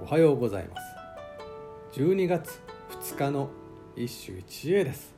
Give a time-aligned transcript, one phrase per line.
[0.00, 0.76] おはようございま
[1.92, 2.00] す。
[2.00, 2.60] 12月
[3.02, 3.50] 2日の
[3.96, 5.12] 一首一会です。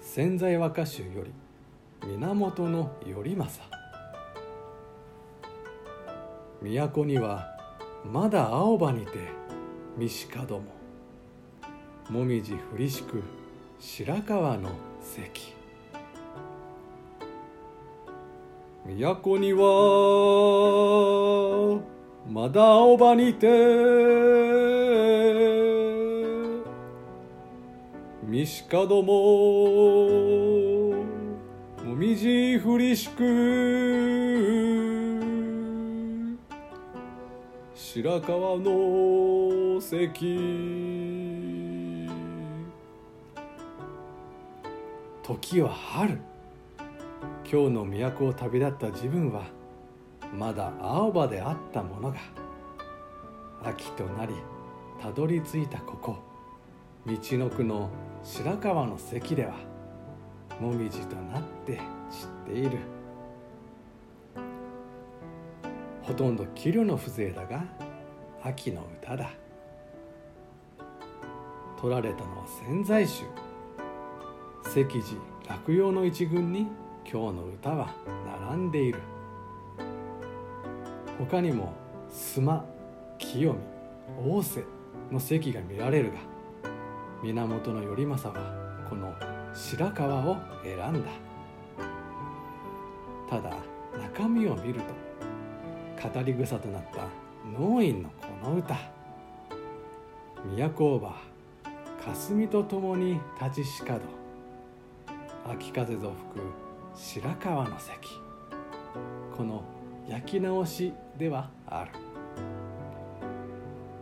[0.00, 1.32] 潜在和歌集より
[2.04, 2.68] 源
[3.04, 3.76] 頼政。
[6.60, 7.56] 都には
[8.04, 9.12] まだ青葉にて
[9.96, 10.64] 三鹿ども
[12.10, 13.22] もみじ降りしく
[13.78, 14.70] 白川の
[15.00, 15.54] 関。
[18.86, 20.65] 都には
[22.46, 23.48] まだ青葉にて
[28.22, 29.12] 三鹿ども
[31.84, 33.26] もみじ降りしく
[37.74, 40.06] 白川の関。
[45.24, 46.20] 時は春。
[47.50, 49.65] 今日の都を旅立った自分は
[50.34, 52.18] まだ青葉であったものが
[53.64, 54.34] 秋となり
[55.00, 56.16] たどり着いたここ
[57.06, 57.90] 道のくの
[58.22, 59.54] 白川の関では
[60.60, 61.76] もみじとなって
[62.10, 62.78] 散っている。
[66.02, 67.64] ほとんど器量の風情だが
[68.42, 69.30] 秋の歌だ。
[71.80, 73.24] 取られたのは潜在集
[74.64, 75.02] 石寺
[75.48, 76.66] 落葉の一群に
[77.04, 77.94] 今日の歌は
[78.48, 79.00] 並んでいる。
[81.18, 81.72] 他にも
[82.10, 82.64] 須磨
[83.18, 83.58] 清見
[84.18, 84.64] 大瀬
[85.10, 86.18] の席が見られるが
[87.22, 89.14] 源頼政はこの
[89.54, 91.10] 白川を選んだ。
[93.28, 93.56] ただ
[93.98, 97.08] 中身を見ると語り草となった
[97.58, 98.76] 農院のこの歌。
[100.56, 101.16] 都ば
[102.04, 104.02] 霞とともに立ちしかど
[105.50, 106.52] 秋風ぞ吹く
[106.94, 107.98] 白川の関。
[109.36, 109.64] この
[110.08, 111.90] 焼き直しではある。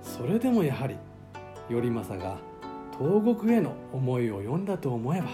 [0.03, 0.97] それでもやはり
[1.69, 2.39] 頼政が
[2.99, 5.29] 東国への思いを読んだと思えば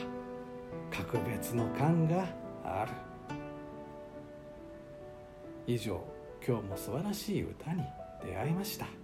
[0.90, 2.26] 格別の感が
[2.64, 2.92] ある。
[5.66, 6.00] 以上
[6.46, 7.82] 今日も素晴らしい歌に
[8.24, 8.99] 出会いました。